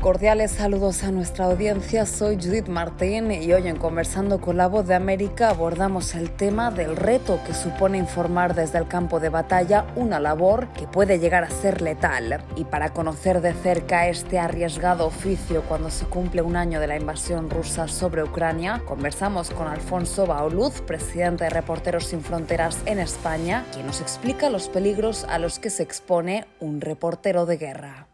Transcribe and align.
Cordiales 0.00 0.52
saludos 0.52 1.04
a 1.04 1.12
nuestra 1.12 1.44
audiencia, 1.44 2.06
soy 2.06 2.36
Judith 2.36 2.68
Martín 2.68 3.30
y 3.30 3.52
hoy 3.52 3.68
en 3.68 3.76
Conversando 3.76 4.40
con 4.40 4.56
la 4.56 4.66
Voz 4.66 4.86
de 4.86 4.94
América 4.94 5.50
abordamos 5.50 6.14
el 6.14 6.30
tema 6.30 6.70
del 6.70 6.96
reto 6.96 7.38
que 7.46 7.52
supone 7.52 7.98
informar 7.98 8.54
desde 8.54 8.78
el 8.78 8.88
campo 8.88 9.20
de 9.20 9.28
batalla 9.28 9.84
una 9.96 10.18
labor 10.18 10.68
que 10.68 10.86
puede 10.86 11.18
llegar 11.18 11.44
a 11.44 11.50
ser 11.50 11.82
letal. 11.82 12.42
Y 12.56 12.64
para 12.64 12.94
conocer 12.94 13.42
de 13.42 13.52
cerca 13.52 14.08
este 14.08 14.38
arriesgado 14.38 15.06
oficio 15.06 15.64
cuando 15.68 15.90
se 15.90 16.06
cumple 16.06 16.40
un 16.40 16.56
año 16.56 16.80
de 16.80 16.86
la 16.86 16.96
invasión 16.96 17.50
rusa 17.50 17.86
sobre 17.86 18.22
Ucrania, 18.22 18.80
conversamos 18.86 19.50
con 19.50 19.68
Alfonso 19.68 20.24
Baoluz, 20.24 20.80
presidente 20.80 21.44
de 21.44 21.50
Reporteros 21.50 22.06
Sin 22.06 22.22
Fronteras 22.22 22.78
en 22.86 23.00
España, 23.00 23.66
quien 23.74 23.86
nos 23.86 24.00
explica 24.00 24.48
los 24.48 24.70
peligros 24.70 25.24
a 25.24 25.38
los 25.38 25.58
que 25.58 25.68
se 25.68 25.82
expone 25.82 26.46
un 26.58 26.80
reportero 26.80 27.44
de 27.44 27.58
guerra 27.58 28.09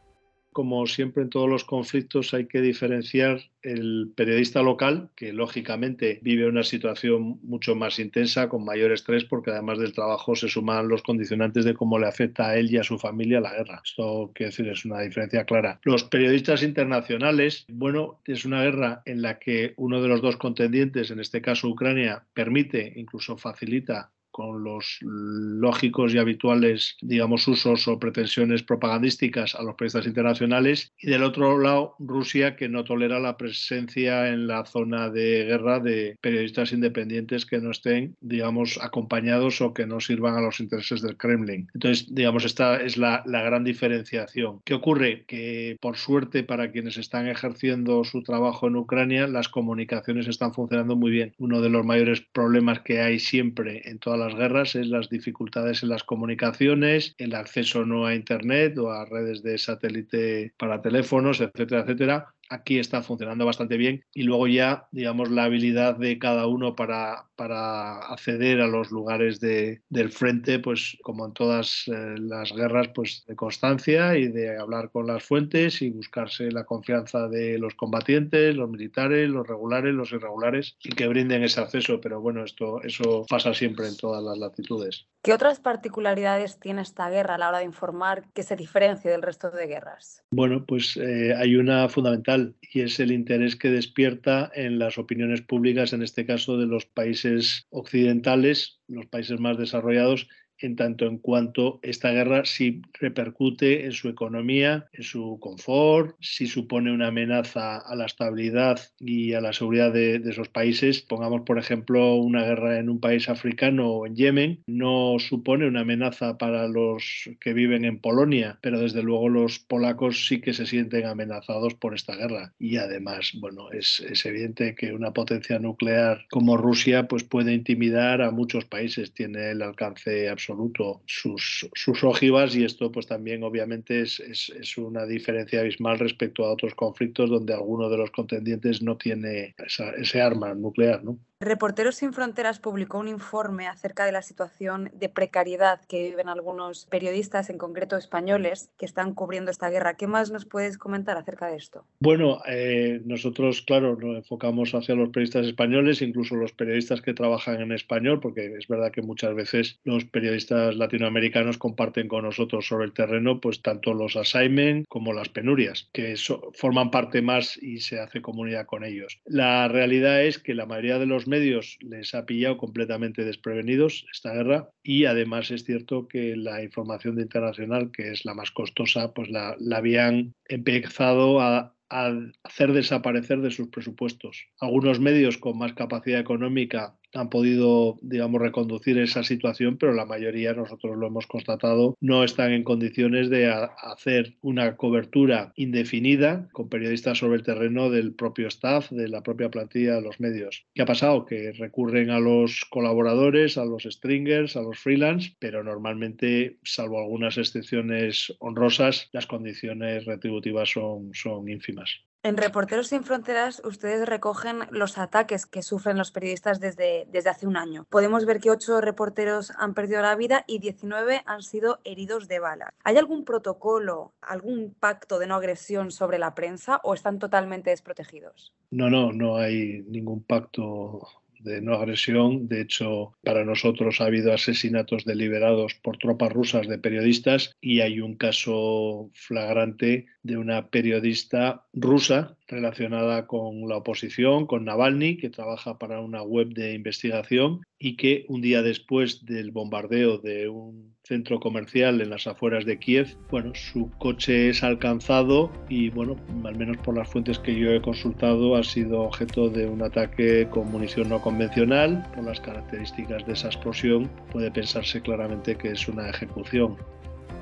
como 0.56 0.86
siempre 0.86 1.22
en 1.22 1.28
todos 1.28 1.50
los 1.50 1.64
conflictos, 1.64 2.32
hay 2.32 2.46
que 2.46 2.62
diferenciar 2.62 3.42
el 3.60 4.10
periodista 4.16 4.62
local, 4.62 5.10
que 5.14 5.34
lógicamente 5.34 6.18
vive 6.22 6.48
una 6.48 6.62
situación 6.62 7.38
mucho 7.42 7.74
más 7.74 7.98
intensa, 7.98 8.48
con 8.48 8.64
mayor 8.64 8.90
estrés, 8.90 9.26
porque 9.26 9.50
además 9.50 9.78
del 9.78 9.92
trabajo 9.92 10.34
se 10.34 10.48
suman 10.48 10.88
los 10.88 11.02
condicionantes 11.02 11.66
de 11.66 11.74
cómo 11.74 11.98
le 11.98 12.06
afecta 12.06 12.48
a 12.48 12.56
él 12.56 12.70
y 12.70 12.78
a 12.78 12.84
su 12.84 12.98
familia 12.98 13.38
la 13.38 13.52
guerra. 13.52 13.82
Esto, 13.84 14.30
quiero 14.32 14.48
decir, 14.48 14.66
es 14.68 14.86
una 14.86 15.02
diferencia 15.02 15.44
clara. 15.44 15.78
Los 15.84 16.04
periodistas 16.04 16.62
internacionales, 16.62 17.66
bueno, 17.68 18.22
es 18.24 18.46
una 18.46 18.62
guerra 18.62 19.02
en 19.04 19.20
la 19.20 19.38
que 19.38 19.74
uno 19.76 20.00
de 20.00 20.08
los 20.08 20.22
dos 20.22 20.38
contendientes, 20.38 21.10
en 21.10 21.20
este 21.20 21.42
caso 21.42 21.68
Ucrania, 21.68 22.24
permite, 22.32 22.94
incluso 22.96 23.36
facilita 23.36 24.10
con 24.36 24.62
los 24.62 24.98
lógicos 25.00 26.12
y 26.12 26.18
habituales, 26.18 26.98
digamos, 27.00 27.48
usos 27.48 27.88
o 27.88 27.98
pretensiones 27.98 28.62
propagandísticas 28.62 29.54
a 29.54 29.62
los 29.62 29.76
periodistas 29.76 30.06
internacionales. 30.06 30.92
Y 30.98 31.08
del 31.08 31.22
otro 31.22 31.58
lado, 31.58 31.94
Rusia, 31.98 32.54
que 32.54 32.68
no 32.68 32.84
tolera 32.84 33.18
la 33.18 33.38
presencia 33.38 34.28
en 34.28 34.46
la 34.46 34.66
zona 34.66 35.08
de 35.08 35.46
guerra 35.46 35.80
de 35.80 36.18
periodistas 36.20 36.74
independientes 36.74 37.46
que 37.46 37.62
no 37.62 37.70
estén, 37.70 38.14
digamos, 38.20 38.78
acompañados 38.82 39.62
o 39.62 39.72
que 39.72 39.86
no 39.86 40.00
sirvan 40.00 40.36
a 40.36 40.42
los 40.42 40.60
intereses 40.60 41.00
del 41.00 41.16
Kremlin. 41.16 41.68
Entonces, 41.72 42.14
digamos, 42.14 42.44
esta 42.44 42.82
es 42.82 42.98
la, 42.98 43.22
la 43.24 43.40
gran 43.40 43.64
diferenciación. 43.64 44.60
¿Qué 44.66 44.74
ocurre? 44.74 45.24
Que, 45.26 45.78
por 45.80 45.96
suerte, 45.96 46.42
para 46.42 46.72
quienes 46.72 46.98
están 46.98 47.26
ejerciendo 47.26 48.04
su 48.04 48.22
trabajo 48.22 48.66
en 48.66 48.76
Ucrania, 48.76 49.28
las 49.28 49.48
comunicaciones 49.48 50.28
están 50.28 50.52
funcionando 50.52 50.94
muy 50.94 51.10
bien. 51.10 51.32
Uno 51.38 51.62
de 51.62 51.70
los 51.70 51.86
mayores 51.86 52.20
problemas 52.20 52.80
que 52.80 53.00
hay 53.00 53.18
siempre 53.18 53.80
en 53.88 53.98
todas 53.98 54.18
las 54.18 54.25
las 54.26 54.34
guerras 54.34 54.74
es 54.74 54.88
las 54.88 55.08
dificultades 55.08 55.82
en 55.82 55.90
las 55.90 56.02
comunicaciones, 56.02 57.14
el 57.18 57.34
acceso 57.34 57.86
no 57.86 58.06
a 58.06 58.14
Internet 58.14 58.76
o 58.78 58.90
a 58.90 59.04
redes 59.04 59.42
de 59.42 59.56
satélite 59.56 60.52
para 60.56 60.82
teléfonos, 60.82 61.40
etcétera, 61.40 61.82
etcétera 61.82 62.35
aquí 62.50 62.78
está 62.78 63.02
funcionando 63.02 63.46
bastante 63.46 63.76
bien 63.76 64.04
y 64.12 64.22
luego 64.22 64.46
ya, 64.46 64.88
digamos, 64.92 65.30
la 65.30 65.44
habilidad 65.44 65.96
de 65.96 66.18
cada 66.18 66.46
uno 66.46 66.74
para, 66.74 67.26
para 67.36 67.98
acceder 67.98 68.60
a 68.60 68.66
los 68.66 68.90
lugares 68.90 69.40
de, 69.40 69.82
del 69.88 70.10
frente, 70.10 70.58
pues 70.58 70.96
como 71.02 71.26
en 71.26 71.32
todas 71.32 71.84
eh, 71.86 72.14
las 72.18 72.52
guerras, 72.52 72.88
pues 72.94 73.24
de 73.26 73.36
constancia 73.36 74.16
y 74.16 74.28
de 74.28 74.58
hablar 74.58 74.90
con 74.90 75.06
las 75.06 75.22
fuentes 75.22 75.82
y 75.82 75.90
buscarse 75.90 76.50
la 76.50 76.64
confianza 76.64 77.28
de 77.28 77.58
los 77.58 77.74
combatientes, 77.74 78.56
los 78.56 78.70
militares, 78.70 79.28
los 79.28 79.46
regulares, 79.46 79.94
los 79.94 80.12
irregulares 80.12 80.76
y 80.82 80.90
que 80.90 81.08
brinden 81.08 81.44
ese 81.44 81.60
acceso, 81.60 82.00
pero 82.00 82.20
bueno, 82.20 82.44
esto 82.44 82.82
eso 82.82 83.24
pasa 83.28 83.54
siempre 83.54 83.88
en 83.88 83.96
todas 83.96 84.22
las 84.22 84.38
latitudes. 84.38 85.06
¿Qué 85.22 85.32
otras 85.32 85.58
particularidades 85.58 86.60
tiene 86.60 86.82
esta 86.82 87.10
guerra 87.10 87.34
a 87.34 87.38
la 87.38 87.48
hora 87.48 87.58
de 87.58 87.64
informar 87.64 88.24
que 88.32 88.42
se 88.42 88.54
diferencie 88.54 89.10
del 89.10 89.22
resto 89.22 89.50
de 89.50 89.66
guerras? 89.66 90.22
Bueno, 90.30 90.64
pues 90.64 90.96
eh, 90.96 91.34
hay 91.34 91.56
una 91.56 91.88
fundamental 91.88 92.35
y 92.60 92.80
es 92.80 93.00
el 93.00 93.12
interés 93.12 93.56
que 93.56 93.70
despierta 93.70 94.50
en 94.54 94.78
las 94.78 94.98
opiniones 94.98 95.42
públicas, 95.42 95.92
en 95.92 96.02
este 96.02 96.26
caso 96.26 96.56
de 96.58 96.66
los 96.66 96.86
países 96.86 97.66
occidentales, 97.70 98.80
los 98.88 99.06
países 99.06 99.40
más 99.40 99.58
desarrollados, 99.58 100.28
en 100.60 100.76
tanto 100.76 101.06
en 101.06 101.18
cuanto 101.18 101.80
esta 101.82 102.10
guerra 102.10 102.44
sí 102.44 102.82
repercute 102.94 103.84
en 103.84 103.92
su 103.92 104.08
economía, 104.08 104.88
en 104.92 105.02
su 105.02 105.38
confort, 105.40 106.16
si 106.20 106.46
supone 106.46 106.92
una 106.92 107.08
amenaza 107.08 107.78
a 107.78 107.94
la 107.94 108.06
estabilidad 108.06 108.80
y 108.98 109.34
a 109.34 109.40
la 109.40 109.52
seguridad 109.52 109.92
de, 109.92 110.16
esos 110.16 110.48
países. 110.48 111.02
Pongamos, 111.02 111.42
por 111.42 111.58
ejemplo, 111.58 112.16
una 112.16 112.44
guerra 112.44 112.78
en 112.78 112.88
un 112.88 113.00
país 113.00 113.28
africano 113.28 113.90
o 113.90 114.06
en 114.06 114.16
Yemen, 114.16 114.62
no 114.66 115.16
supone 115.18 115.66
una 115.66 115.80
amenaza 115.80 116.38
para 116.38 116.68
los 116.68 117.30
que 117.40 117.52
viven 117.52 117.84
en 117.84 118.00
Polonia, 118.00 118.58
pero 118.60 118.80
desde 118.80 119.02
luego 119.02 119.28
los 119.28 119.58
polacos 119.58 120.26
sí 120.26 120.40
que 120.40 120.52
se 120.52 120.66
sienten 120.66 121.06
amenazados 121.06 121.74
por 121.74 121.94
esta 121.94 122.16
guerra. 122.16 122.54
Y 122.58 122.78
además, 122.78 123.32
bueno, 123.38 123.70
es, 123.72 124.00
es 124.00 124.24
evidente 124.26 124.74
que 124.74 124.92
una 124.92 125.12
potencia 125.12 125.58
nuclear 125.58 126.24
como 126.30 126.56
Rusia 126.56 127.08
pues 127.08 127.24
puede 127.24 127.52
intimidar 127.52 128.22
a 128.22 128.30
muchos 128.30 128.64
países, 128.64 129.12
tiene 129.12 129.50
el 129.50 129.62
alcance 129.62 130.28
absoluto 130.28 130.45
absoluto 130.46 131.02
sus, 131.06 131.68
sus 131.74 132.04
ojivas 132.04 132.54
y 132.54 132.64
esto 132.64 132.92
pues 132.92 133.06
también 133.06 133.42
obviamente 133.42 134.02
es, 134.02 134.20
es, 134.20 134.78
una 134.78 135.04
diferencia 135.04 135.60
abismal 135.60 135.98
respecto 135.98 136.44
a 136.44 136.52
otros 136.52 136.74
conflictos 136.74 137.30
donde 137.30 137.54
alguno 137.54 137.88
de 137.88 137.96
los 137.96 138.10
contendientes 138.10 138.82
no 138.82 138.96
tiene 138.96 139.54
esa, 139.58 139.90
ese 139.90 140.20
arma 140.20 140.54
nuclear. 140.54 141.02
¿no? 141.02 141.18
Reporteros 141.38 141.96
Sin 141.96 142.14
Fronteras 142.14 142.60
publicó 142.60 142.98
un 142.98 143.08
informe 143.08 143.68
acerca 143.68 144.06
de 144.06 144.12
la 144.12 144.22
situación 144.22 144.90
de 144.94 145.10
precariedad 145.10 145.82
que 145.86 146.02
viven 146.08 146.30
algunos 146.30 146.86
periodistas, 146.86 147.50
en 147.50 147.58
concreto 147.58 147.98
españoles, 147.98 148.70
que 148.78 148.86
están 148.86 149.12
cubriendo 149.12 149.50
esta 149.50 149.68
guerra. 149.68 149.98
¿Qué 149.98 150.06
más 150.06 150.30
nos 150.30 150.46
puedes 150.46 150.78
comentar 150.78 151.18
acerca 151.18 151.48
de 151.48 151.56
esto? 151.56 151.84
Bueno, 152.00 152.40
eh, 152.48 153.02
nosotros, 153.04 153.60
claro, 153.60 153.96
nos 153.96 154.16
enfocamos 154.16 154.74
hacia 154.74 154.94
los 154.94 155.10
periodistas 155.10 155.46
españoles, 155.46 156.00
incluso 156.00 156.36
los 156.36 156.52
periodistas 156.52 157.02
que 157.02 157.12
trabajan 157.12 157.60
en 157.60 157.72
español, 157.72 158.18
porque 158.18 158.54
es 158.58 158.66
verdad 158.66 158.90
que 158.90 159.02
muchas 159.02 159.34
veces 159.34 159.78
los 159.84 160.06
periodistas 160.06 160.74
latinoamericanos 160.76 161.58
comparten 161.58 162.08
con 162.08 162.24
nosotros 162.24 162.66
sobre 162.66 162.86
el 162.86 162.94
terreno, 162.94 163.42
pues 163.42 163.60
tanto 163.60 163.92
los 163.92 164.16
assignments 164.16 164.88
como 164.88 165.12
las 165.12 165.28
penurias, 165.28 165.90
que 165.92 166.14
forman 166.54 166.90
parte 166.90 167.20
más 167.20 167.58
y 167.58 167.80
se 167.80 168.00
hace 168.00 168.22
comunidad 168.22 168.64
con 168.64 168.84
ellos. 168.84 169.20
La 169.26 169.68
realidad 169.68 170.22
es 170.22 170.38
que 170.38 170.54
la 170.54 170.64
mayoría 170.64 170.98
de 170.98 171.04
medios 171.28 171.78
les 171.80 172.14
ha 172.14 172.26
pillado 172.26 172.56
completamente 172.56 173.24
desprevenidos 173.24 174.06
esta 174.12 174.34
guerra 174.34 174.70
y 174.82 175.04
además 175.04 175.50
es 175.50 175.64
cierto 175.64 176.08
que 176.08 176.36
la 176.36 176.62
información 176.62 177.16
de 177.16 177.22
internacional, 177.22 177.90
que 177.90 178.12
es 178.12 178.24
la 178.24 178.34
más 178.34 178.50
costosa, 178.50 179.12
pues 179.12 179.30
la, 179.30 179.56
la 179.58 179.78
habían 179.78 180.34
empezado 180.48 181.40
a 181.40 181.74
hacer 181.88 182.72
desaparecer 182.72 183.40
de 183.40 183.50
sus 183.50 183.68
presupuestos. 183.68 184.46
Algunos 184.60 184.98
medios 184.98 185.38
con 185.38 185.58
más 185.58 185.72
capacidad 185.74 186.20
económica 186.20 186.98
han 187.16 187.30
podido, 187.30 187.98
digamos, 188.02 188.40
reconducir 188.40 188.98
esa 188.98 189.22
situación, 189.22 189.76
pero 189.78 189.92
la 189.92 190.06
mayoría, 190.06 190.52
nosotros 190.52 190.96
lo 190.96 191.06
hemos 191.06 191.26
constatado, 191.26 191.96
no 192.00 192.24
están 192.24 192.52
en 192.52 192.64
condiciones 192.64 193.30
de 193.30 193.46
hacer 193.48 194.34
una 194.42 194.76
cobertura 194.76 195.52
indefinida 195.56 196.48
con 196.52 196.68
periodistas 196.68 197.18
sobre 197.18 197.36
el 197.36 197.42
terreno 197.42 197.90
del 197.90 198.14
propio 198.14 198.48
staff, 198.48 198.90
de 198.90 199.08
la 199.08 199.22
propia 199.22 199.50
plantilla 199.50 199.96
de 199.96 200.02
los 200.02 200.20
medios. 200.20 200.66
¿Qué 200.74 200.82
ha 200.82 200.86
pasado? 200.86 201.24
Que 201.24 201.52
recurren 201.52 202.10
a 202.10 202.20
los 202.20 202.64
colaboradores, 202.70 203.58
a 203.58 203.64
los 203.64 203.84
stringers, 203.84 204.56
a 204.56 204.62
los 204.62 204.78
freelance, 204.78 205.34
pero 205.38 205.64
normalmente, 205.64 206.58
salvo 206.64 206.98
algunas 206.98 207.38
excepciones 207.38 208.34
honrosas, 208.38 209.08
las 209.12 209.26
condiciones 209.26 210.04
retributivas 210.04 210.70
son, 210.70 211.10
son 211.14 211.48
ínfimas. 211.48 212.06
En 212.26 212.36
Reporteros 212.36 212.88
Sin 212.88 213.04
Fronteras, 213.04 213.62
ustedes 213.64 214.04
recogen 214.04 214.62
los 214.72 214.98
ataques 214.98 215.46
que 215.46 215.62
sufren 215.62 215.96
los 215.96 216.10
periodistas 216.10 216.58
desde, 216.58 217.06
desde 217.08 217.30
hace 217.30 217.46
un 217.46 217.56
año. 217.56 217.86
Podemos 217.88 218.26
ver 218.26 218.40
que 218.40 218.50
ocho 218.50 218.80
reporteros 218.80 219.52
han 219.56 219.74
perdido 219.74 220.02
la 220.02 220.16
vida 220.16 220.42
y 220.48 220.58
19 220.58 221.22
han 221.24 221.42
sido 221.42 221.78
heridos 221.84 222.26
de 222.26 222.40
bala. 222.40 222.74
¿Hay 222.82 222.96
algún 222.96 223.24
protocolo, 223.24 224.12
algún 224.20 224.74
pacto 224.74 225.20
de 225.20 225.28
no 225.28 225.36
agresión 225.36 225.92
sobre 225.92 226.18
la 226.18 226.34
prensa 226.34 226.80
o 226.82 226.94
están 226.94 227.20
totalmente 227.20 227.70
desprotegidos? 227.70 228.52
No, 228.72 228.90
no, 228.90 229.12
no 229.12 229.36
hay 229.36 229.84
ningún 229.86 230.24
pacto 230.24 231.06
de 231.40 231.60
no 231.60 231.74
agresión. 231.74 232.48
De 232.48 232.60
hecho, 232.60 233.14
para 233.22 233.44
nosotros 233.44 234.00
ha 234.00 234.06
habido 234.06 234.32
asesinatos 234.32 235.04
deliberados 235.04 235.74
por 235.74 235.98
tropas 235.98 236.32
rusas 236.32 236.66
de 236.68 236.78
periodistas 236.78 237.52
y 237.60 237.80
hay 237.80 238.00
un 238.00 238.16
caso 238.16 239.10
flagrante 239.14 240.06
de 240.22 240.36
una 240.36 240.68
periodista 240.68 241.66
rusa 241.72 242.36
relacionada 242.48 243.26
con 243.26 243.68
la 243.68 243.76
oposición, 243.76 244.46
con 244.46 244.64
Navalny, 244.64 245.16
que 245.16 245.30
trabaja 245.30 245.78
para 245.78 246.00
una 246.00 246.22
web 246.22 246.48
de 246.48 246.74
investigación 246.74 247.60
y 247.78 247.96
que 247.96 248.24
un 248.28 248.40
día 248.40 248.62
después 248.62 249.24
del 249.24 249.50
bombardeo 249.50 250.18
de 250.18 250.48
un 250.48 250.95
centro 251.06 251.38
comercial 251.38 252.00
en 252.00 252.10
las 252.10 252.26
afueras 252.26 252.64
de 252.64 252.78
Kiev, 252.78 253.16
bueno, 253.30 253.52
su 253.54 253.90
coche 253.98 254.48
es 254.48 254.62
alcanzado 254.62 255.52
y 255.68 255.90
bueno, 255.90 256.16
al 256.44 256.56
menos 256.56 256.76
por 256.78 256.96
las 256.96 257.08
fuentes 257.08 257.38
que 257.38 257.54
yo 257.54 257.70
he 257.70 257.80
consultado, 257.80 258.56
ha 258.56 258.64
sido 258.64 259.02
objeto 259.02 259.48
de 259.48 259.66
un 259.66 259.82
ataque 259.82 260.48
con 260.50 260.70
munición 260.70 261.08
no 261.08 261.20
convencional. 261.20 262.04
Por 262.14 262.24
las 262.24 262.40
características 262.40 263.24
de 263.26 263.34
esa 263.34 263.48
explosión 263.48 264.10
puede 264.32 264.50
pensarse 264.50 265.00
claramente 265.00 265.56
que 265.56 265.70
es 265.70 265.88
una 265.88 266.10
ejecución. 266.10 266.76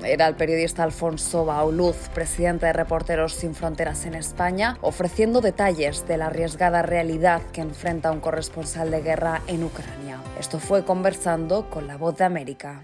Era 0.02 0.26
el 0.28 0.34
periodista 0.34 0.82
Alfonso 0.82 1.46
Bauluz, 1.46 2.11
presidente 2.14 2.66
de 2.66 2.72
Reporteros 2.72 3.32
Sin 3.32 3.55
Fronteras 3.55 4.05
en 4.05 4.14
España, 4.14 4.76
ofreciendo 4.82 5.40
detalles 5.40 6.06
de 6.06 6.19
la 6.19 6.26
arriesgada 6.26 6.82
realidad 6.82 7.40
que 7.52 7.62
enfrenta 7.62 8.12
un 8.12 8.20
corresponsal 8.20 8.90
de 8.90 9.00
guerra 9.00 9.40
en 9.46 9.64
Ucrania. 9.64 10.20
Esto 10.38 10.58
fue 10.58 10.84
conversando 10.84 11.70
con 11.70 11.87
la 11.87 11.96
voz 11.96 12.19
de 12.19 12.25
América. 12.25 12.82